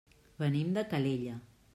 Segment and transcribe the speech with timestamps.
[0.43, 1.37] Venim de Calella.